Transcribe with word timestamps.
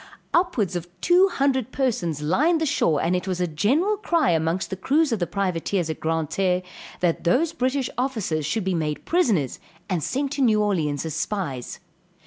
Upwards 0.33 0.75
of 0.75 0.87
two 0.99 1.27
hundred 1.27 1.71
persons 1.71 2.23
lined 2.23 2.59
the 2.59 2.65
shore, 2.65 2.99
and 3.03 3.15
it 3.15 3.27
was 3.27 3.39
a 3.39 3.45
general 3.45 3.97
cry 3.97 4.31
amongst 4.31 4.71
the 4.71 4.75
crews 4.75 5.11
of 5.11 5.19
the 5.19 5.27
privateers 5.27 5.91
at 5.91 5.99
Grand 5.99 6.31
Terre, 6.31 6.63
that 7.01 7.23
those 7.23 7.53
British 7.53 7.87
officers 7.99 8.43
should 8.43 8.63
be 8.63 8.73
made 8.73 9.05
prisoners 9.05 9.59
and 9.87 10.01
sent 10.03 10.31
to 10.31 10.41
New 10.41 10.59
Orleans 10.59 11.05
as 11.05 11.13
spies. 11.13 11.79